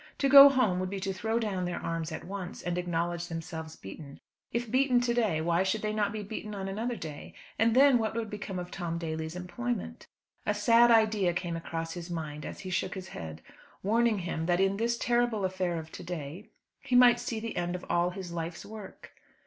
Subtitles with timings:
[0.17, 3.75] To go home would be to throw down their arms at once, and acknowledge themselves
[3.75, 4.19] beaten.
[4.51, 7.99] If beaten to day, why should they not be beaten on another day, and then
[7.99, 10.07] what would become of Tom Daly's employment?
[10.43, 13.43] A sad idea came across his mind, as he shook his head,
[13.83, 16.49] warning him that in this terrible affair of to day,
[16.79, 19.11] he might see the end of all his life's work.